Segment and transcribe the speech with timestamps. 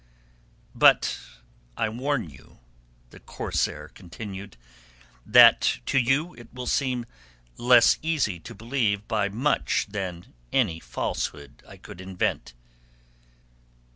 [0.73, 1.19] "But
[1.77, 2.57] I warn you,"
[3.11, 4.57] the corsair continued,
[5.27, 7.05] "that to you it will seem
[7.55, 12.55] less easy to believe by much than any falsehood I could invent.